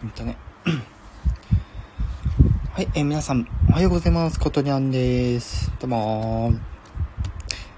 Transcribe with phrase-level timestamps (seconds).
[0.00, 0.36] うんとね。
[2.72, 4.38] はい、えー、皆さん、おはようございます。
[4.38, 5.72] ことにゃんです。
[5.80, 6.54] どうも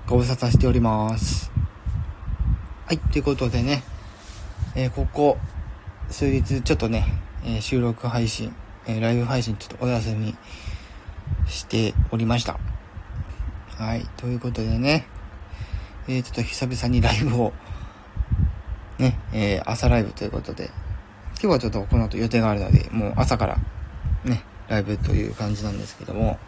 [0.06, 1.50] ご無沙汰しております。
[2.84, 3.82] はい、ということでね、
[4.74, 5.38] えー、ここ、
[6.10, 7.06] 数日ちょっとね、
[7.42, 8.54] えー、収録配信、
[8.86, 10.36] えー、ライブ配信ちょっとお休み
[11.46, 12.60] しておりました。
[13.78, 15.06] はい、ということでね、
[16.06, 17.54] えー、ちょっと久々にライブを、
[18.98, 20.70] ね、えー、朝ライブということで、
[21.42, 23.56] 今日はちょっとこの後予定があるので、もう朝から
[24.24, 26.38] ね、ライブという感じなんですけども、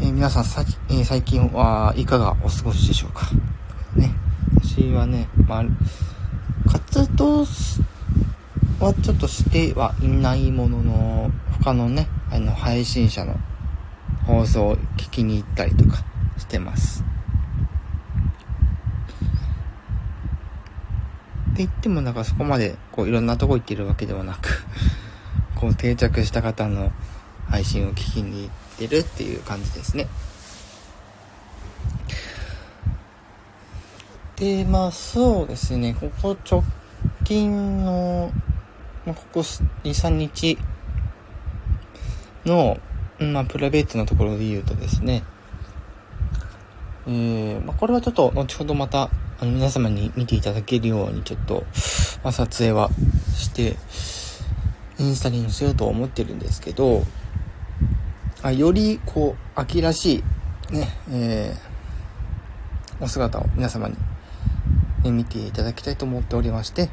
[0.00, 3.26] えー、皆さんさ、えー、最近はいかがお過ごしでしょうか？
[3.94, 4.14] ね、
[4.64, 5.64] 私はね、まあ、
[6.66, 13.36] 活動はちょっとしてはいないものの、他のね、あの、配信者の
[14.24, 16.02] 放送を聞きに行ったりとか
[16.38, 17.04] してます。
[21.64, 24.64] って言ってもなんかそこまでこういろんなとこ行ってるわけではなく
[25.56, 26.92] こう定着した方の
[27.48, 30.06] 配信を聞きに行ってるっていう感じですね。
[34.36, 36.64] で、まあそうですね、ここ直
[37.24, 38.32] 近の、
[39.04, 40.56] まあ、ここ2、3日
[42.46, 42.78] の、
[43.18, 45.24] まあプライベートなところで言うとですね、
[47.06, 49.10] えー、まあこれはちょっと後ほどまた
[49.42, 51.64] あの皆様に見ていただけるようにちょっと、
[52.22, 52.90] まあ、撮影は
[53.34, 53.76] して
[54.98, 57.04] インスタに載せようと思ってるんですけど
[58.42, 60.22] あよりこう秋らし
[60.70, 63.96] いねえー、お姿を皆様に、
[65.02, 66.90] ね、見ていただきたいと思っておりまして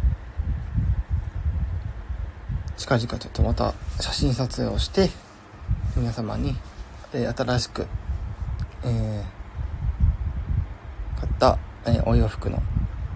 [2.78, 5.10] 近々ちょっとまた写真撮影をして
[5.98, 6.56] 皆様に、
[7.14, 7.88] えー、新しく、
[8.84, 11.60] えー、買った
[11.92, 12.58] えお洋服の、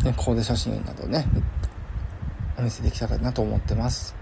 [0.03, 1.25] ね、コーデ写真などね、
[2.57, 4.15] お見せできたらなと思ってます。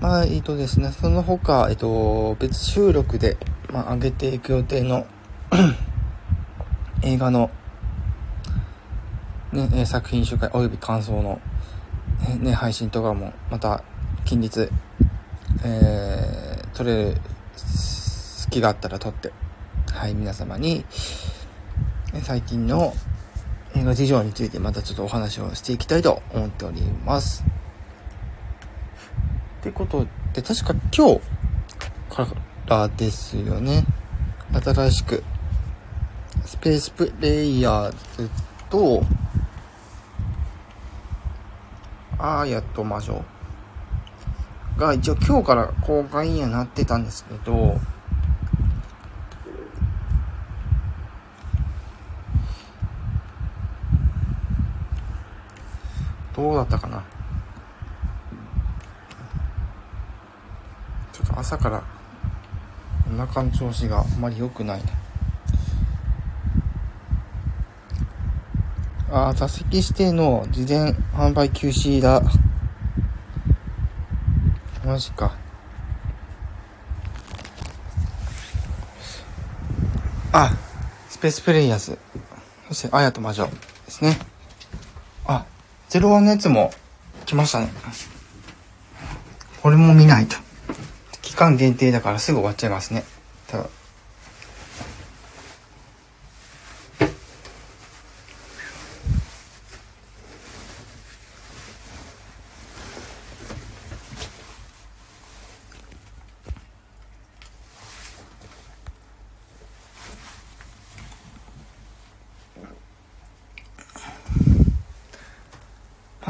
[0.00, 3.36] まあ、えっとですね、その他、えっと、別収録で、
[3.70, 5.06] まあ、上げていく予定の
[7.04, 7.50] 映画の、
[9.52, 11.38] ね、作品紹介及び感想の、
[12.40, 13.84] ね、配信とかも、また、
[14.24, 14.70] 近日、
[15.64, 17.16] えー、撮れる
[18.50, 19.32] 気があったら撮って、
[19.92, 20.84] はい、皆様に、
[22.22, 22.92] 最近の
[23.76, 27.44] 映画事情についてまたちょっとお話をしていきたいと思っております。
[29.60, 31.20] ってことで、確か今日
[32.10, 32.26] か
[32.66, 33.84] らですよね。
[34.52, 35.22] 新しく、
[36.44, 38.28] スペースプレイヤーズ
[38.68, 39.04] と、
[42.18, 43.24] アーヤと魔女
[44.76, 47.78] が一応今日から公開にはなってたんですけど、
[56.40, 57.04] どうだったかな？
[61.12, 61.82] ちょっと朝から
[63.12, 64.86] お腹の調子があまり良くないね。
[69.12, 72.22] ああ座席指定の事前販売休止だ。
[74.82, 75.36] マジか。
[80.32, 80.56] あ
[81.10, 81.98] スペースプレイヤーズ。
[82.68, 83.52] そしてあやと魔女で
[83.88, 84.29] すね。
[85.98, 86.72] 01のやつも
[87.26, 87.72] 来ましたね。
[89.62, 90.36] これも見ないと。
[91.20, 93.04] 期間限定だからすぐ終わっちゃいますね。
[93.48, 93.66] ただ。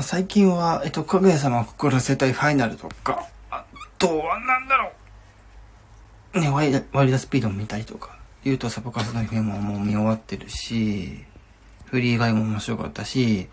[0.02, 3.64] 最近は、えっと、かぐや様を心せたいファイナルとか、あ
[3.98, 4.92] とはなんだろ
[6.34, 6.40] う。
[6.40, 11.24] ね、ワイワイルドスピードも見たりとか、言うとサポカスの FM ももう見終わってるし、
[11.86, 13.48] フリー以外も面白かったし、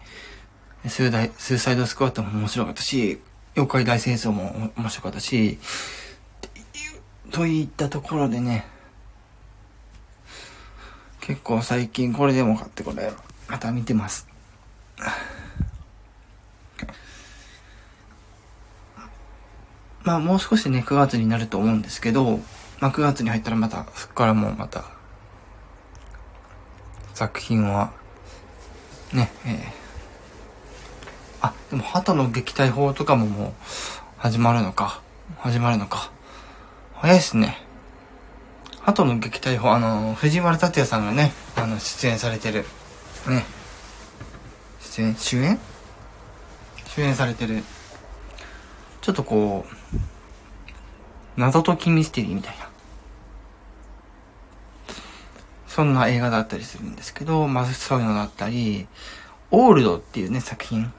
[0.88, 3.20] スーダイスーサイドスクワットも面白かったし、
[3.56, 5.58] 妖怪大戦争も面白かったし、
[7.32, 8.68] といったところでね、
[11.22, 13.12] 結構最近これでも買ってこれ、
[13.48, 14.28] また見てます。
[20.08, 22.40] まあもう少しね、9月になると思うんですけど、
[22.80, 24.86] まあ9月に入ったらまた、そこからもうまた、
[27.14, 27.92] 作品は、
[29.12, 29.62] ね、えー、
[31.42, 33.54] あ、でも鳩の撃退法とかももう、
[34.16, 35.02] 始まるのか。
[35.40, 36.10] 始まるのか。
[36.94, 37.58] 早いっすね。
[38.80, 42.64] 鳩の撃退法、あの、藤丸達也さんがね、あの、出演されてる、
[43.28, 43.44] ね、
[44.80, 45.60] 出演、主演？
[46.96, 47.62] 主演されてる、
[49.08, 52.68] ちょっとこう、謎解きミステリーみたいな。
[55.66, 58.86] そんな映画だったりするんですけど、まあそういうのだったり、
[59.50, 60.92] オールドっていうね、作品。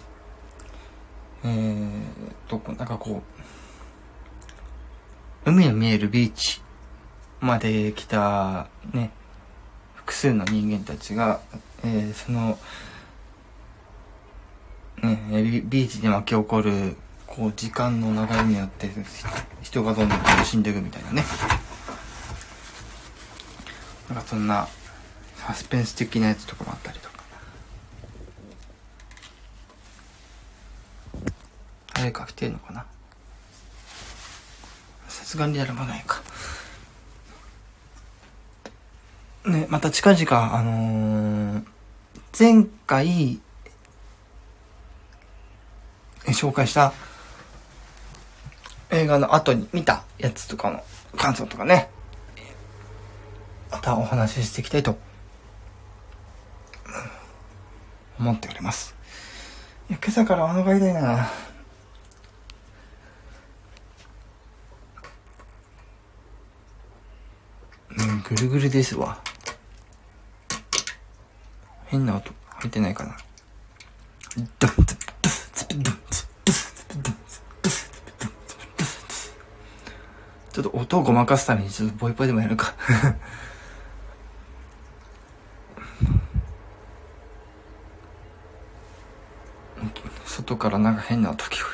[1.44, 2.00] えー
[2.49, 3.22] と、なんかこ
[5.44, 6.62] う、海の見えるビーチ
[7.43, 9.11] まで来たね、
[9.96, 11.43] 複数の人間たちが、
[11.84, 12.58] えー、その、
[15.02, 16.96] ね、ビーチで巻き起こる、
[17.28, 18.90] こう、時間の流れによって、
[19.62, 21.25] 人がどんどん死んでいくみたいなね。
[24.08, 24.66] なんかそんな、
[25.36, 27.19] サスペンス的なやつとかもあったりとか。
[31.94, 32.86] 誰か来てんのかな
[35.08, 36.22] さすがに誰もないか。
[39.44, 41.64] ね、また近々、あのー、
[42.38, 43.40] 前回、
[46.26, 46.92] 紹介した
[48.90, 50.82] 映画の後に見たやつとかの
[51.17, 51.90] 感想とかね、
[53.70, 54.96] またお話ししていきたいと
[58.19, 58.94] 思っております。
[59.90, 61.31] 今朝からお腹痛いな
[67.99, 69.19] うん、ぐるぐるですわ。
[71.87, 73.17] 変な音入ってないかな。
[74.58, 74.77] ドン
[80.58, 82.75] ちょっと音をごまかすためにちょっとボイボイでもやるか。
[90.26, 91.70] 外からなんか変な音聞こ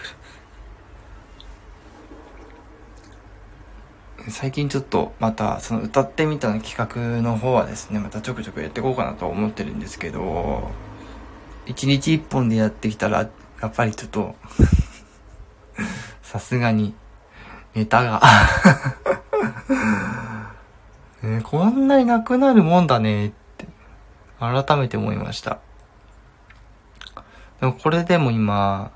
[4.18, 4.30] える。
[4.30, 10.70] 最近ちょっとまたその歌ってみたの企画の方はですねまたちょくちょくやっていこうかなと思ってるんですけど
[11.64, 13.30] 一日一本でやってきたら
[13.62, 14.34] やっぱりちょっと
[16.20, 16.94] さすがに
[17.74, 18.22] ネタが。
[21.22, 23.28] ね、こんなになくなるもんだね。
[23.28, 23.66] って
[24.38, 25.58] 改めて思いました。
[27.60, 28.92] でもこれでも今、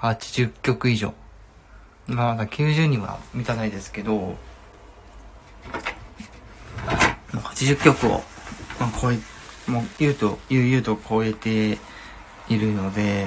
[0.00, 1.14] 80曲以上。
[2.06, 4.36] まだ90には満たないですけど、
[7.32, 8.22] 80曲を、
[8.80, 9.18] まあ、超え、
[9.70, 11.78] もう言うと、言う言うと超えて
[12.48, 13.26] いるので、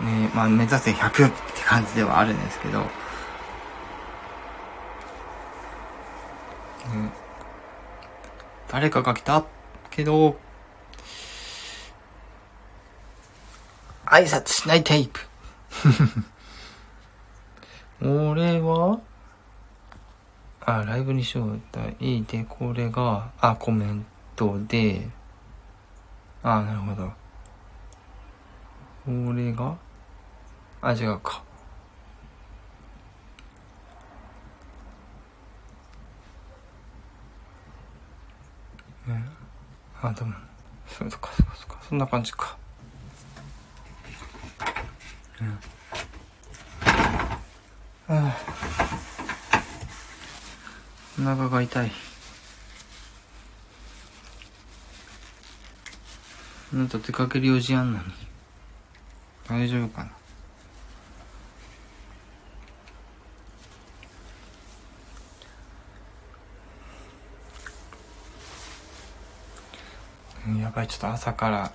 [0.00, 2.86] ね、まあ目指せ100って感じではあるんですけど、
[8.68, 9.44] 誰かが来た
[9.90, 10.36] けど、
[14.06, 15.20] 挨拶しないテープ。
[18.34, 19.00] 俺は、
[20.60, 21.42] あ、ライブに招
[21.72, 24.06] 待で、これが、あ、コメン
[24.36, 25.08] トで、
[26.42, 27.12] あ、なるほど。
[29.04, 29.76] これが、
[30.80, 31.42] あ、違うか。
[39.06, 39.24] ね、
[40.00, 40.32] あ、でも、
[40.86, 42.56] そうか、そうか、そうか、そんな感じか。
[45.40, 45.58] うん、
[48.08, 48.36] あ
[51.18, 51.90] お腹が痛い。
[56.72, 58.04] なんと出かける用事あんのに。
[59.48, 60.10] 大丈夫かな？
[70.72, 71.70] やばいちょっと朝から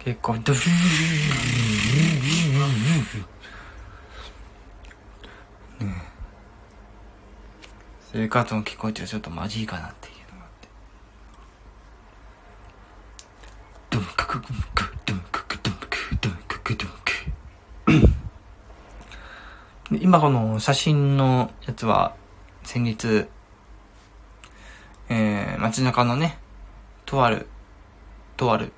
[0.00, 0.70] 結構ドゥフ
[5.84, 5.92] ね
[8.12, 10.68] 生活音聞こえてちょっとマジいかなっていうのがあって。
[13.90, 14.48] ドンククク
[15.06, 15.88] ドンククドンク
[16.20, 16.88] ドンククドン
[19.90, 22.16] ク今この写真のやつは
[22.64, 23.28] 先日
[25.08, 26.38] えー、街中のね
[27.06, 27.46] とある
[28.38, 28.72] とある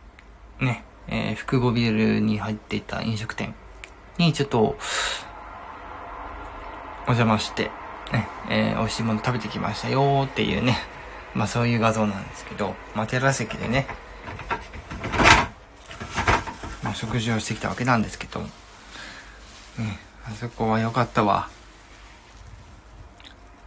[0.59, 3.55] ねえー、複合ビルに入っていた飲食店
[4.17, 4.77] にちょっと、
[7.05, 7.71] お邪魔して、
[8.13, 10.77] ね、えー、美味しいもの食べてきましたよっていうね、
[11.35, 13.87] まあそういう画像なんですけど、まあテラ席でね、
[16.83, 21.49] まあ食事をしてきたわけなんですけど、ね、あそこは良かったわ。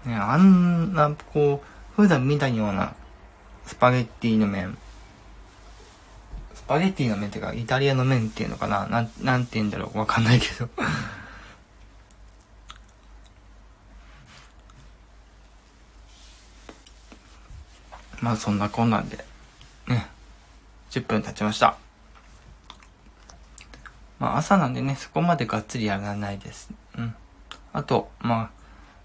[0.05, 1.63] ね、あんな、こ
[1.97, 2.93] う、普段見たような
[3.65, 4.77] スパゲッティの麺、
[6.63, 8.87] スパゲッティの麺っていうか、イタリアの麺っていうのかな？
[8.87, 10.69] なん、なんて言うんだろうわかんないけど
[18.21, 19.17] まあそんなこんなんで、
[19.87, 20.07] ね。
[20.91, 21.75] 10分経ちました。
[24.19, 26.69] まあ朝なんでね、そこまでがっつりやらないです。
[26.97, 27.13] うん。
[27.73, 28.49] あと、まあ、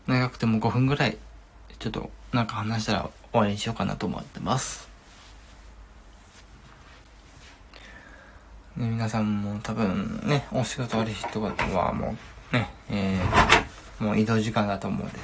[0.07, 1.19] 長くても5分ぐらい、
[1.81, 4.88] ちょっとなんか話したら終わりにしようかなと思ってます。
[8.77, 12.17] ね、皆さんも多分ね、お仕事ある人はも
[12.53, 15.19] うね、えー、もう移動時間だと思うんで、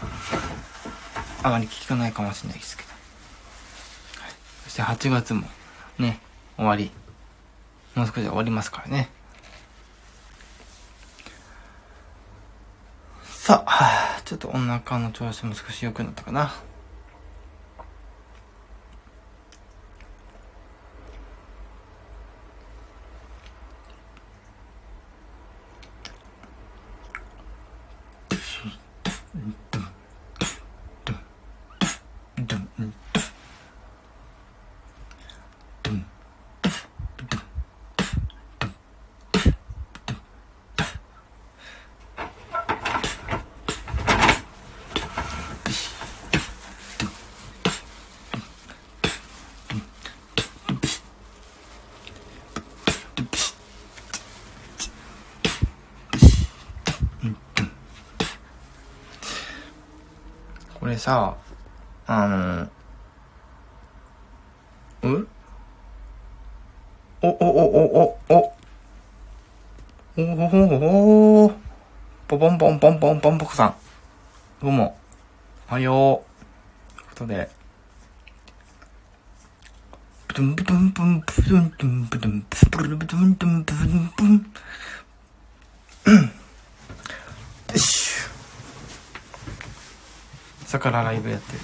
[1.43, 2.89] あまり聞かないかもしれないですけど。
[4.23, 4.33] はい、
[4.65, 5.47] そして8月も
[5.99, 6.21] ね、
[6.57, 6.91] 終わり。
[7.95, 9.09] もう少しで終わりますからね。
[13.25, 16.55] さあ、ちょっとお腹の調子も少し良くなったかな。
[60.84, 61.37] これさ、
[62.07, 62.69] あの、
[65.03, 65.09] う？
[65.09, 65.29] ん
[67.21, 68.55] お、お、お、お、お、お、
[70.17, 71.53] お、お、お、
[72.29, 73.75] ポポンポンポンポンポンポコさん。
[74.63, 74.97] どうも。
[75.69, 76.35] おはよう。
[76.97, 77.51] ということで、
[80.29, 84.53] ブドンブドンブンブドンブンブドンブドンブドンブドンブドンブン。
[87.73, 88.05] よし。
[90.75, 91.59] 朝からライブやってる。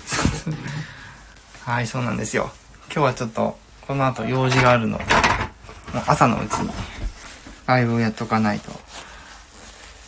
[1.67, 2.53] はい、そうなんですよ。
[2.85, 5.05] 今日はちょっと、この後用事があるので、
[5.93, 6.71] もう朝のうちに
[7.67, 8.71] ライブをやっとかないと。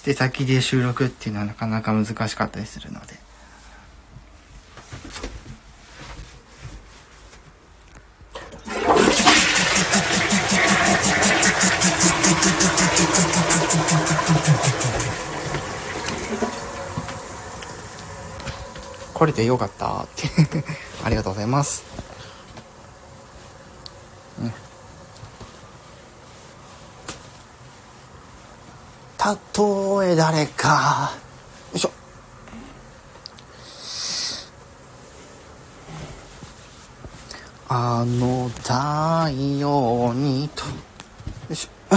[0.04, 3.21] で、先で収録っていうのはなかなか難しかったりするので。
[19.32, 20.28] れてよかったって
[21.02, 21.82] ありがとうございます。
[24.38, 24.54] ね、
[29.16, 31.12] たとえ誰か、
[31.72, 31.90] よいしょ。
[37.68, 40.70] あの太陽にと、よ
[41.50, 41.96] いしょ。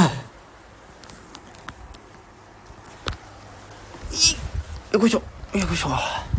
[4.97, 5.21] よいしょ。
[5.57, 6.34] よいしょ。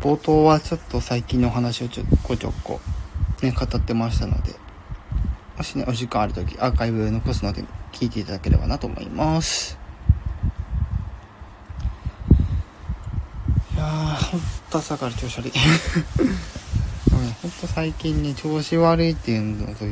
[0.00, 2.80] 冒頭はちょっと最近のお話をちょこちょこ
[3.42, 4.54] ね、語ってましたので、
[5.56, 9.78] もしね、お時間ある時、アーカイブ残すので聞いていただければなと思います。
[13.74, 14.40] いやー、ほん
[14.70, 15.52] と朝から調子悪い。
[17.42, 19.84] ほんと最近ね、調子悪いっていうのと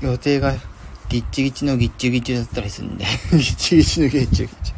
[0.00, 0.54] 予定が
[1.08, 4.72] ギッチギチのギッチギチだったりするんで ギッチギチのギッチギチ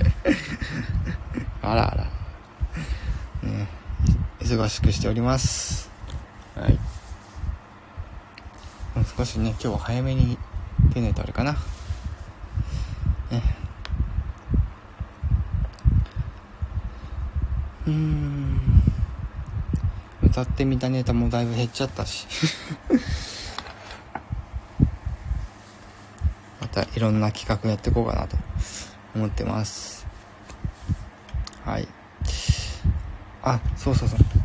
[1.62, 2.16] あらあら。
[4.46, 5.90] 忙しくしております。
[6.54, 6.74] はい。
[8.94, 10.38] もう少しね、今日は早めに
[10.94, 11.54] 出ないとあれかな。
[11.54, 11.58] ね。
[17.88, 18.60] うーん。
[20.22, 22.28] 歌ってみたネタもだいぶ減っちゃったし。
[26.60, 28.36] またいろんな企画やっていこうかなと
[29.12, 30.06] 思ってます。
[31.64, 31.88] はい。
[33.42, 34.35] あ、そうそうそう。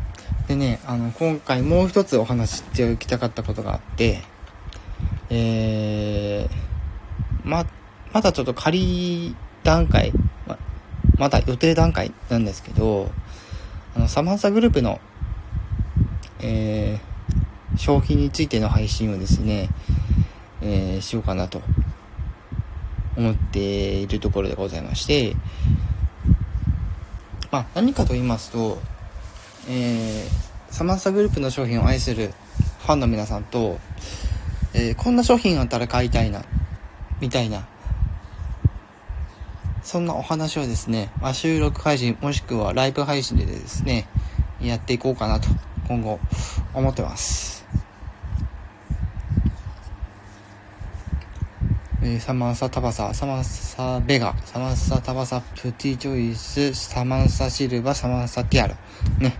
[0.52, 4.20] でね、あの、今回もう一つお話しておきたかったことがあって、
[5.30, 7.64] えー、ま、
[8.12, 10.12] まだちょっと仮段階、
[10.46, 10.58] ま、
[11.16, 13.10] まだ予定段階なんですけど、
[13.96, 15.00] あの、サマンサグループの、
[16.40, 19.70] えー、商品についての配信をですね、
[20.60, 21.62] えー、しようかなと
[23.16, 25.34] 思っているところでございまして、
[27.50, 28.91] まあ、何かと言いますと、
[29.68, 32.32] えー、サマンサグループの商品を愛する
[32.80, 33.78] ファンの皆さんと、
[34.74, 36.44] えー、こんな商品あったら買いたいな、
[37.20, 37.66] みたいな、
[39.82, 44.08] そんなお話をですね、まあ、収録配信もしくはライブ配信でですね、
[44.60, 45.48] やっていこうかなと、
[45.86, 46.18] 今後
[46.74, 47.61] 思ってます。
[52.04, 58.76] えー、サマンサタバサ、サマンサベガ、サマンサタバサプティチョイス、サマンサシルバ、サマンサティアラ。
[59.20, 59.36] ね。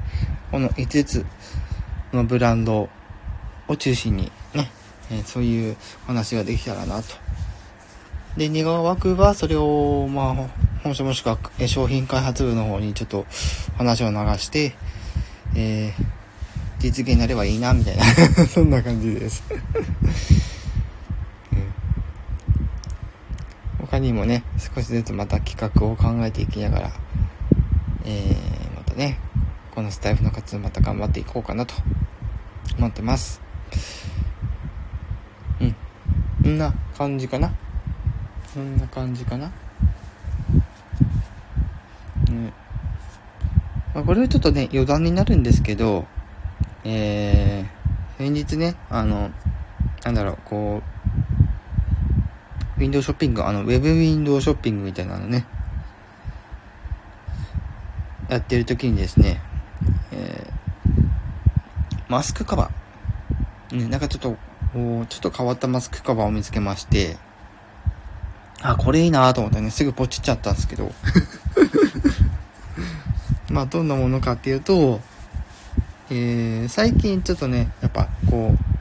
[0.53, 1.27] この5つ
[2.13, 2.89] のブランド
[3.67, 4.71] を中心にね、
[5.11, 5.77] えー、そういう
[6.07, 7.09] 話ができたらなと。
[8.37, 10.35] で、2側枠はそれを、まあ、
[10.85, 13.27] 本社もしくは、商品開発部の方にちょっと
[13.77, 14.73] 話を流して、
[15.57, 16.05] えー、
[16.79, 18.05] 実現になればいいな、みたいな
[18.47, 19.43] そんな感じです
[23.93, 26.93] 他にもね、少しずつまた企画を考えていきながら、
[28.07, 29.19] えー、またね、
[29.75, 31.75] このスタイフの活動また頑張っていこうかなと
[32.79, 33.43] 思ってます。
[35.61, 35.77] うん。
[36.43, 37.53] こんな感じかな？
[38.55, 39.49] こんな感じかな？
[39.49, 39.53] ね。
[43.95, 46.07] まあ、これはちょっとね、余談になるんですけど、
[46.83, 49.31] えー、先日ね、あの、
[50.03, 50.92] なんだろう、こう、
[52.83, 55.47] ウィンドウショッピング、あの、ウェブウィンドウショッピングみたいなのね、
[58.29, 59.41] やってる時にですね、
[60.11, 64.37] えー、マスクカバー、ね、なんかちょっと、
[64.75, 67.19] ちょっと変わったマスクカバーを見つけまして、
[68.63, 70.91] あ、これいいなと思ってね、すぐポチっちゃったんですけど。
[73.49, 75.01] まあ、どんなものかっていうと、
[76.11, 78.73] えー、最近ちょっとね、やっぱこう、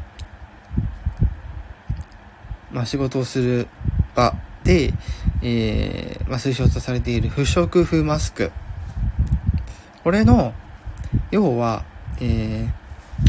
[2.74, 3.68] まあ仕事をする
[4.16, 4.94] 場で、
[5.42, 8.52] えー、まあ推奨とされている不織布マスク。
[10.04, 10.54] これの、
[11.30, 11.86] 要は、
[12.20, 12.68] え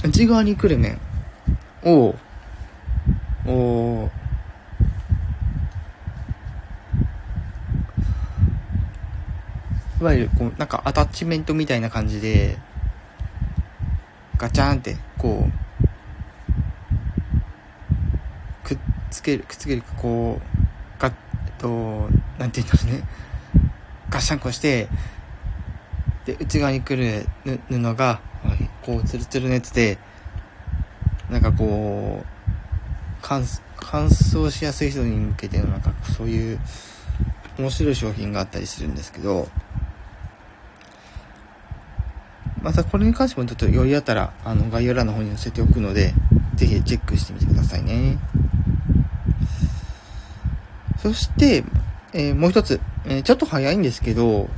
[0.03, 1.01] ー、内側に来る面
[1.85, 2.15] を、
[3.47, 4.11] お
[10.03, 12.59] いわゆるこうなんかアタッチメントみたいな感じで
[14.37, 15.47] ガチャンってこ
[18.65, 18.79] うくっ
[19.13, 20.62] つけるくっつけるかこう
[21.63, 23.09] となんて言うんだろうね
[24.11, 24.89] ガシャンコして
[26.27, 27.27] で内側に来る
[27.69, 28.21] 布が
[28.83, 29.99] こうツルツルのやつで
[31.31, 32.27] なんかこう
[33.23, 33.43] 乾
[34.09, 36.61] 燥しやすい人に向けてのなんかそういう
[37.59, 39.49] 面白い商品があったりするんですけど
[42.63, 46.15] またこれに関してもちょっと余裕あったら、あの、概要欄の方に載せておくので、
[46.55, 48.19] ぜひチェックしてみてくださいね。
[51.03, 51.65] そして、
[52.13, 54.49] えー、もう一つ、えー、ちょっと早いんですけど、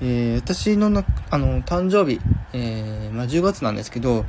[0.00, 2.20] えー、私のな、あの、誕生日、
[2.52, 4.24] えー、まあ、10月なんですけど、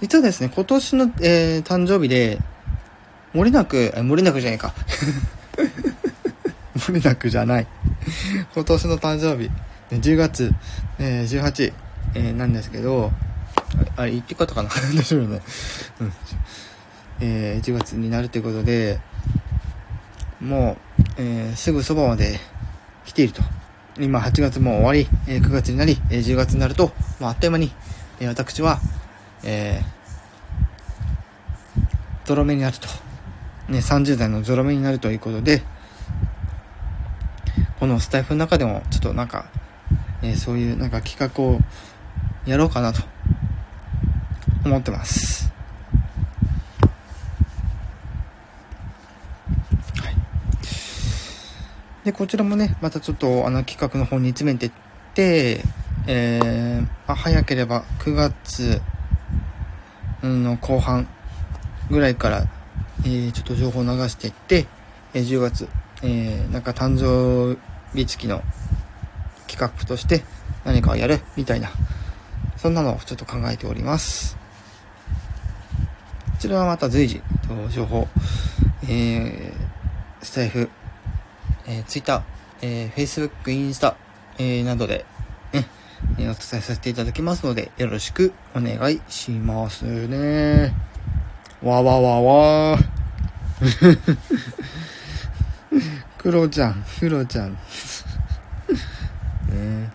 [0.00, 2.40] 実はですね、今年の、えー、誕生日で、
[3.32, 4.74] 漏れなく、え漏れなくじゃないか。
[6.76, 7.66] 漏れなくじゃない。
[8.54, 9.50] 今年の誕生日、
[9.90, 10.52] 10月、
[10.98, 11.72] えー、18、
[12.14, 13.12] えー、なんですけど、
[13.96, 15.40] あれ、言って方かな 大丈夫ね。
[16.00, 16.12] うん。
[17.20, 18.98] えー、10月になるということで、
[20.42, 22.38] もう、えー、すぐそばまで
[23.04, 23.42] 来ていると。
[24.00, 27.72] 今、8月も終わり、えー、9月になり、えー、10月になると、まあ、あっという間に、
[28.20, 28.80] えー、私は、
[29.44, 32.88] えー、ゾロ目になると。
[33.68, 35.62] ね、30代のゾロ目になるということで、
[37.78, 39.46] このスタイフの中でも、ちょっとなんか、
[40.22, 41.58] えー、そういうなんか企画を
[42.46, 43.02] やろうかなと
[44.64, 45.52] 思ってます。
[50.00, 50.16] はい。
[52.04, 54.72] で、こちらもね、またちょっとあの企画の方に詰めてっ
[55.14, 55.62] て、
[56.08, 58.80] えー、まあ、早ければ9月
[60.22, 61.06] の後半
[61.90, 62.46] ぐらいから、
[63.04, 64.66] えー、ちょっと情報を流していって、
[65.14, 65.68] えー、10月、
[66.02, 67.56] えー、なんか誕生
[67.96, 68.42] 日付きの
[69.46, 70.24] 企画として
[70.64, 71.70] 何かをやるみたいな、
[72.56, 74.36] そんなのをちょっと考えております。
[76.32, 77.22] こちらはまた随時、
[77.70, 78.08] 情報、
[78.88, 80.68] えー、スタイフ、
[81.72, 82.22] えー、ツイッター、
[82.60, 83.96] えー、フェイスブック、インスタ、
[84.38, 85.06] えー、などで、
[85.52, 85.66] ね、
[86.18, 90.74] お伝えさせていただきますので、よろしくお願いしますね。
[91.62, 93.02] わわわわー。
[96.18, 97.56] クロちゃん、クロちゃん。
[99.52, 99.90] ね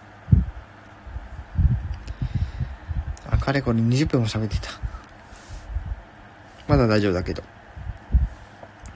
[3.30, 4.72] あかれこれ20分も喋ってた
[6.68, 7.44] まだ大丈夫だけど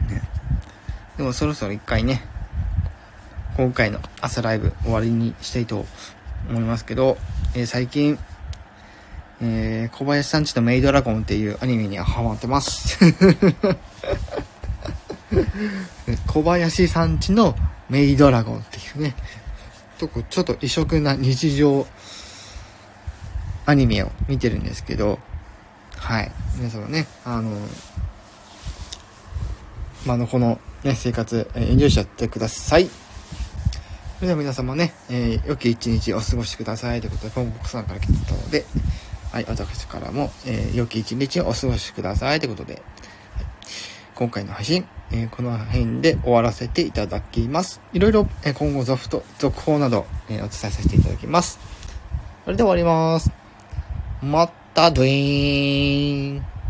[0.09, 0.21] ね
[1.17, 2.23] でもそろそろ一回ね
[3.61, 5.85] 今回の朝ライブ終わりにしたいと
[6.49, 7.15] 思いますけど、
[7.53, 8.17] えー、最近、
[9.39, 12.97] えー、小林さんちのメイドラゴンっていうアニメにはハマってます
[16.25, 17.55] 小林さんちの
[17.87, 19.13] メイドラゴンっていうね、
[19.99, 21.85] ちょっと異色な日常
[23.67, 25.19] アニメを見てるんですけど、
[25.97, 26.31] はい。
[26.57, 27.51] 皆様ね、あの、
[30.07, 32.89] まあ、の、このね、生活、えー、エンジョイしちゃってください。
[34.21, 38.65] それでは皆様ね、えー、良き一日お過ごしくださいということで、ポンポクさんから来てたので、
[39.31, 42.39] はい、私からも、えー、良き一日をお過ごしください。
[42.39, 42.83] ということで、はい、
[44.13, 47.81] 今回の配信、えー、この辺で終わらせていただきます。
[47.93, 51.59] いろいろ、えー、今後続と続報など、え、お伝えさせていただきます。
[52.45, 53.31] それでは終わります。
[54.21, 56.60] またどいーん。